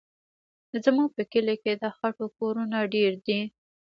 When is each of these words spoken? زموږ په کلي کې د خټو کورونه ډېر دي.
زموږ 0.83 1.09
په 1.17 1.23
کلي 1.31 1.55
کې 1.63 1.73
د 1.81 1.85
خټو 1.97 2.25
کورونه 2.37 2.77
ډېر 2.93 3.11
دي. 3.25 3.39